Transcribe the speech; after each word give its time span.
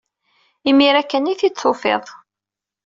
Imir-a 0.69 1.03
kan 1.03 1.29
ay 1.31 1.37
t-id-tufiḍ. 1.39 2.03